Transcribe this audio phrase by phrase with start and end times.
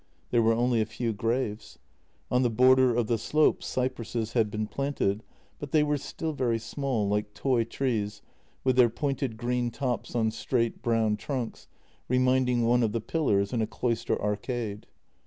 [0.31, 1.77] There were only a few graves.
[2.31, 5.21] On the border of the slope cypresses had been planted,
[5.59, 8.23] but they were still very small, like toy trees
[8.63, 11.67] with their pointed green tops on straight brown trunks,
[12.07, 14.87] re minding one of the pillars in a cloister arcade.